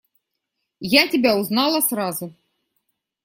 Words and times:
Я 0.89 1.07
тебя 1.07 1.35
узнала 1.37 1.79
сразу. 1.79 2.33